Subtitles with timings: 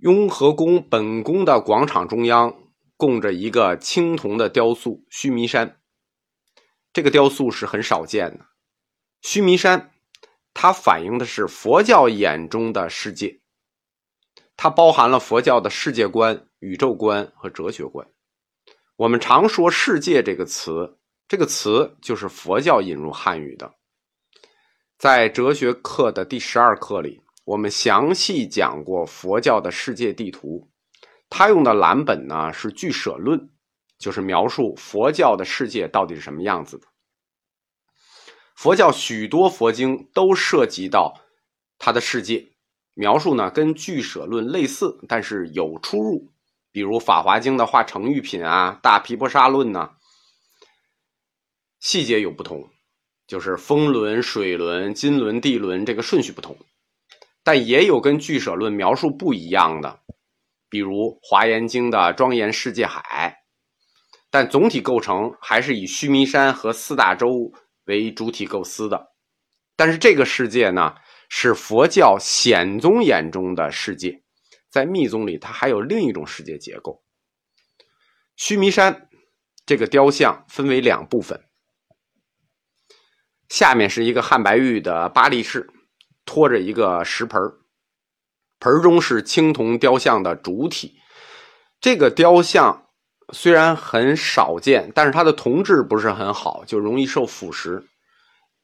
[0.00, 2.56] 雍和宫本宫的广场中央
[2.96, 5.78] 供着一个青铜的雕塑须弥山，
[6.90, 8.46] 这个雕塑是很少见的。
[9.20, 9.92] 须弥山，
[10.54, 13.42] 它反映的是佛教眼中的世界，
[14.56, 18.08] 它包含了佛教的世界观、宇宙观和哲学观。
[18.96, 20.98] 我们常说“世界”这个词，
[21.28, 23.74] 这个词就是佛教引入汉语的。
[24.96, 27.20] 在哲学课的第十二课里。
[27.44, 30.70] 我们详细讲过佛教的世界地图，
[31.28, 33.38] 他用的蓝本呢是《俱舍论》，
[33.98, 36.86] 就是描述佛教的世界到底是什么样子的。
[38.54, 41.14] 佛教许多佛经都涉及到
[41.78, 42.52] 他的世界
[42.94, 46.30] 描述呢，跟《俱舍论》类似，但是有出入。
[46.72, 49.90] 比如《法华经》的化成玉品啊，《大毗婆沙论》呢，
[51.80, 52.70] 细节有不同，
[53.26, 56.56] 就是风轮、水轮、金轮、地轮这个顺序不同。
[57.42, 60.00] 但也有跟俱舍论描述不一样的，
[60.68, 63.44] 比如《华严经》的庄严世界海，
[64.30, 67.50] 但总体构成还是以须弥山和四大洲
[67.84, 69.12] 为主体构思的。
[69.74, 70.94] 但是这个世界呢，
[71.30, 74.22] 是佛教显宗眼中的世界，
[74.68, 77.02] 在密宗里它还有另一种世界结构。
[78.36, 79.08] 须弥山
[79.64, 81.42] 这个雕像分为两部分，
[83.48, 85.68] 下面是一个汉白玉的八力士。
[86.30, 87.42] 托着一个石盆
[88.60, 90.94] 盆中是青铜雕像的主体。
[91.80, 92.86] 这个雕像
[93.32, 97.82] 虽然很少见，但是它的铜质不是很好，就容易受腐蚀。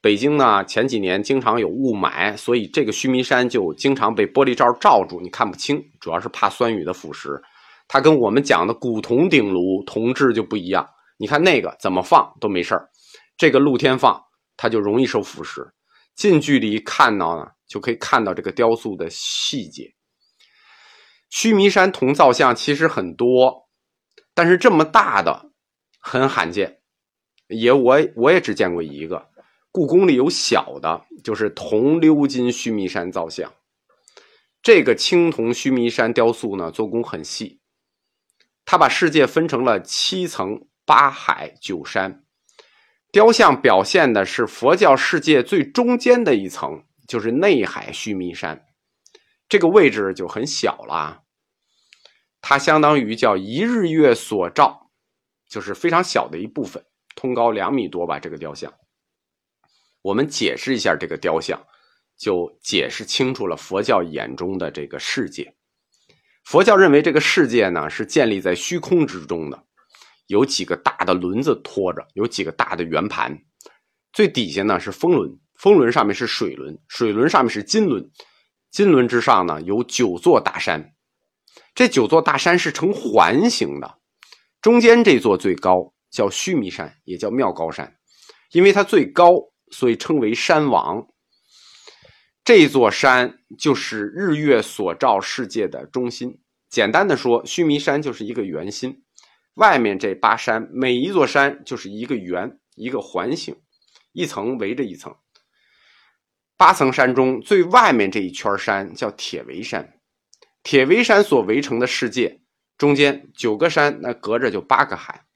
[0.00, 7.38] 北京呢前几年经常有雾霾，所以这个须弥山就经常被玻璃罩罩住，你看不清，主要是怕酸雨的腐蚀。
[7.86, 12.80] 它跟我们讲的古铜鼎炉铜质就不一样，你看那个怎么放都没事
[13.36, 14.18] 这个露天放
[14.56, 15.68] 它就容易受腐蚀。
[16.14, 19.94] 近距离看到呢，就可以看到这个雕塑的细节。
[21.30, 23.68] 须弥山铜造像其实很多，
[24.34, 25.52] 但是这么大的
[26.00, 26.80] 很罕见，
[27.48, 29.28] 也我我也只见过一个。
[29.72, 33.52] 故宫里有小的，就是铜鎏金须弥山造像。
[34.60, 37.60] 这个青铜须弥山雕塑呢，做工很细，
[38.64, 42.24] 它把世界分成了七层、八海、九山。
[43.12, 46.70] 雕像表现的是佛教世界最中间的一层，
[47.08, 48.64] 就是内海须弥山，
[49.48, 51.22] 这个位置就很小了，
[52.40, 54.90] 它相当于叫一日月所照，
[55.48, 56.80] 就是非常小的一部分，
[57.16, 58.20] 通高两米多吧。
[58.20, 58.72] 这个雕像，
[60.02, 61.60] 我们解释一下这个雕像，
[62.16, 65.52] 就解释清楚了佛教眼中的这个世界。
[66.44, 69.64] 佛教认为这个世界呢是建立在虚空之中的。
[70.30, 73.36] 有几个大的轮子拖着，有几个大的圆盘，
[74.12, 78.08] 最底下呢是风轮，风轮上面是水轮，水轮上面是金轮，
[78.70, 80.92] 金轮之上呢有九座大山，
[81.74, 83.98] 这九座大山是呈环形的，
[84.62, 87.92] 中间这座最高叫须弥山，也叫妙高山，
[88.52, 89.32] 因为它最高，
[89.72, 91.04] 所以称为山王。
[92.44, 96.40] 这座山就是日月所照世界的中心。
[96.68, 99.02] 简单的说，须弥山就是一个圆心。
[99.54, 103.60] 外面这八山，每一座山就是一个圆，一个环形，
[104.12, 105.14] 一层围着一层。
[106.56, 110.00] 八层山中最外面这一圈山叫铁围山，
[110.62, 112.42] 铁围山所围成的世界，
[112.78, 115.26] 中间九个山，那隔着就八个海。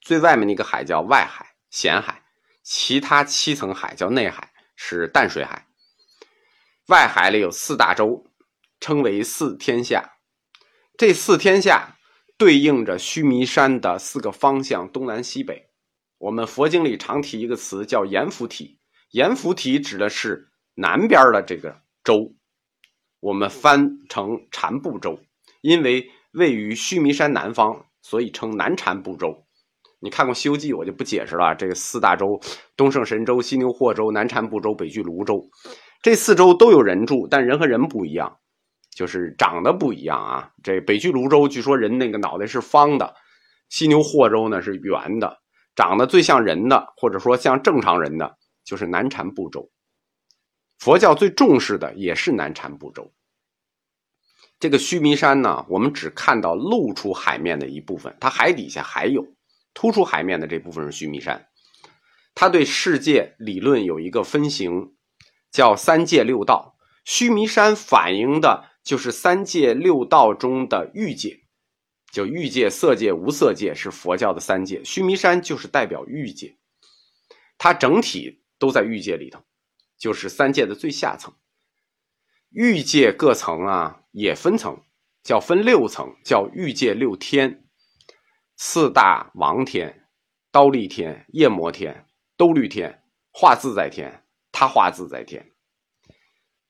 [0.00, 2.22] 最外面那个海叫外海咸海，
[2.62, 5.66] 其他七层海叫内海，是淡水海。
[6.88, 8.26] 外海里有四大洲，
[8.80, 10.18] 称为四天下。
[10.98, 11.93] 这四天下。
[12.36, 15.68] 对应着须弥山的四个方向东南西北，
[16.18, 18.78] 我们佛经里常提一个词叫阎浮提，
[19.12, 22.34] 阎浮提指的是南边的这个州，
[23.20, 25.18] 我们翻成禅部洲，
[25.60, 29.44] 因为位于须弥山南方，所以称南禅部洲。
[30.00, 31.54] 你看过《西游记》，我就不解释了。
[31.54, 32.38] 这个四大洲：
[32.76, 35.48] 东胜神州、西牛贺州、南禅部洲、北俱泸州，
[36.02, 38.36] 这四州都有人住，但人和人不一样。
[38.94, 40.50] 就是长得不一样啊！
[40.62, 43.14] 这北俱泸州据说人那个脑袋是方的，
[43.68, 45.38] 犀牛霍州呢是圆的，
[45.74, 49.68] 长得最像人的，或者说像正常人的，就是南禅部洲。
[50.78, 53.12] 佛教最重视的也是南禅部洲。
[54.60, 59.26] 这个须弥山呢，我们只看到露出海面的一部分，它海底下还有
[59.74, 61.48] 突出海面的这部分是须弥山。
[62.34, 64.94] 它对世界理论有一个分型，
[65.50, 66.76] 叫三界六道。
[67.04, 68.70] 须弥山反映的。
[68.84, 71.40] 就是三界六道中的欲界，
[72.12, 74.84] 就欲界、色界、无色界是佛教的三界。
[74.84, 76.58] 须弥山就是代表欲界，
[77.56, 79.42] 它整体都在欲界里头，
[79.96, 81.34] 就是三界的最下层。
[82.50, 84.84] 欲界各层啊，也分层，
[85.22, 87.66] 叫分六层，叫欲界六天，
[88.56, 90.06] 四大王天、
[90.52, 92.06] 刀立天、夜摩天、
[92.36, 93.02] 兜率天、
[93.32, 95.53] 化自在天、他化自在天。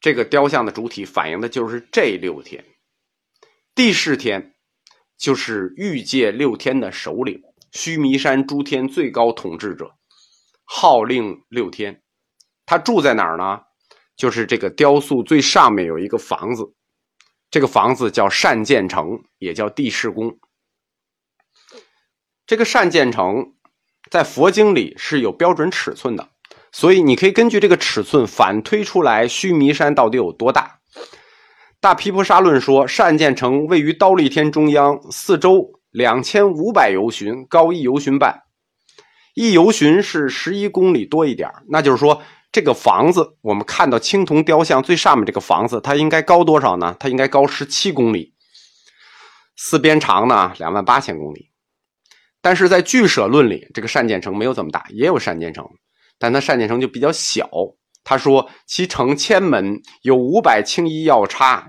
[0.00, 2.64] 这个雕像的主体反映的就是这六天。
[3.74, 4.54] 地势天
[5.16, 7.42] 就是欲界六天的首领，
[7.72, 9.94] 须弥山诸天最高统治者，
[10.64, 12.02] 号令六天。
[12.66, 13.60] 他住在哪儿呢？
[14.16, 16.74] 就是这个雕塑最上面有一个房子，
[17.50, 20.38] 这个房子叫善建城，也叫地势宫。
[22.46, 23.54] 这个善建城
[24.10, 26.28] 在佛经里是有标准尺寸的，
[26.72, 30.80] 所以你可以根据这个尺寸反推出来须弥山到底有多大。
[31.80, 38.42] 大毗婆沙论说，善建城位于刀立天中央，四周两千五百游巡，高一游巡半，
[39.34, 42.22] 一游巡是十一公里多一点那就是说。
[42.52, 46.96] 这个房子，我们看到青铜雕像最上面这个房子，它应该高多少呢？
[46.98, 48.34] 它应该高十七公里，
[49.54, 51.52] 四边长呢两万八千公里。
[52.42, 55.64] 但是在俱舍论里，这个单建城没有这么大，也有单建城，
[56.20, 57.50] 但他单建城就比较小。
[58.04, 61.68] 他说其城千门，有五百青衣要插，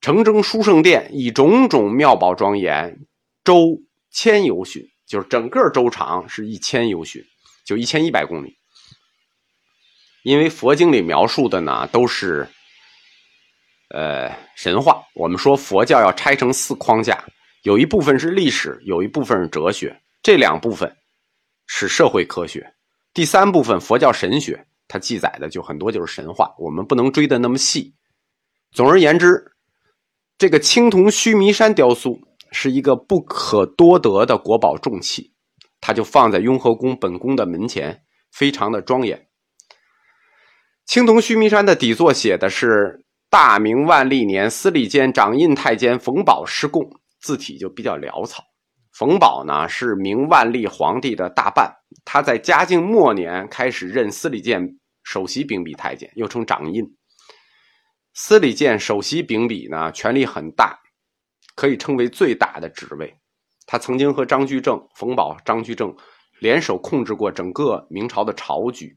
[0.00, 2.98] 城中书圣殿以种种妙宝庄严，
[3.42, 3.80] 周
[4.10, 7.24] 千游巡，就是整个周长是一千游巡，
[7.66, 8.56] 就一千一百公里。
[10.22, 12.48] 因为佛经里描述的呢都是，
[13.90, 15.02] 呃神话。
[15.14, 17.24] 我们说佛教要拆成四框架，
[17.62, 20.96] 有一部分是历史，有一部分是哲学，这两部分
[21.66, 22.73] 是社会科学。
[23.14, 27.94] 第三部分佛教神学，它记载的就很多就是神话，我们不能追的那么细。
[28.72, 29.52] 总而言之，
[30.36, 32.18] 这个青铜须弥山雕塑
[32.50, 35.32] 是一个不可多得的国宝重器，
[35.80, 38.02] 它就放在雍和宫本宫的门前，
[38.32, 39.28] 非常的庄严。
[40.84, 46.82] 青铜须弥山的底座写的是“大明万历年，司礼监掌印太监冯保施贡”，
[47.22, 48.42] 字体就比较潦草。
[48.92, 51.72] 冯保呢是明万历皇帝的大伴，
[52.04, 56.84] 他在嘉靖末年开始任司礼监首席秉笔太监，又称掌印。
[58.12, 60.78] 司礼监首席秉笔呢，权力很大，
[61.56, 63.12] 可以称为最大的职位。
[63.66, 65.94] 他曾经和张居正、冯保、张居正
[66.40, 68.96] 联手控制过整个明朝的朝局。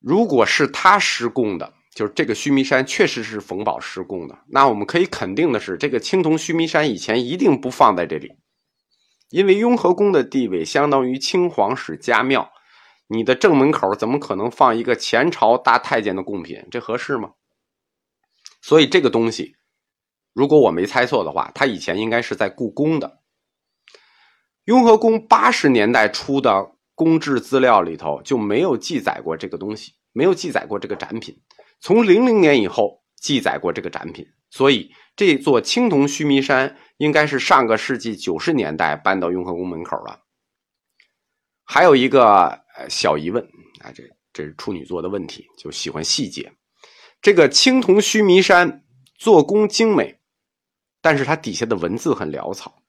[0.00, 8.32] 如果是他施供的，就是这个须弥山确实是冯保施供的，那我们可以肯定的是，这个青铜须弥山以前一定不放在这里，
[9.34, 12.52] 因为雍和宫的地位相当于清皇室家庙，
[13.08, 16.64] 你的正门口怎么可能放一个前朝大太监的贡品？
[16.70, 17.32] 这合适吗？
[18.62, 19.56] 所以这个东西，
[20.32, 23.22] 如果我没猜错的话，它以前应该是在故宫的。
[24.66, 26.70] 雍和宫八十年代初的。
[26.96, 31.36] 公制资料里头就没有记载过这个东西，没有记载过这个展品。
[31.80, 34.24] 从零零年以后记载过这个展品，
[34.54, 40.20] 所以这座青铜须弥山应该是上个世纪九十年代搬到雍和宫门口了。
[41.64, 42.56] 还有一个
[42.88, 43.42] 小疑问
[43.80, 46.52] 啊，这这是处女座的问题，就喜欢细节。
[47.20, 48.84] 这个青铜须弥山
[49.18, 50.20] 做工精美，
[51.00, 52.80] 但是它底下的文字很潦草。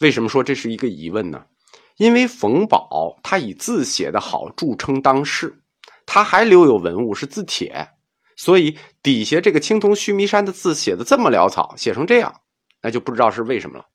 [0.00, 1.46] 为什么说这是一个疑问呢？
[1.96, 5.62] 因为冯宝他以字写的好著称当世，
[6.04, 7.88] 他还留有文物是字帖，
[8.36, 12.42] 所以底下这个青铜须弥山的字写的这么潦草，写成这样，
[12.82, 13.86] 那就不知道是为什么了。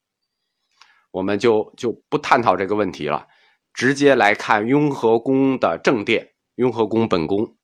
[1.12, 3.28] 我们就就不探讨这个问题了，
[3.74, 7.56] 直接来看雍和宫的正殿——雍和宫本宫。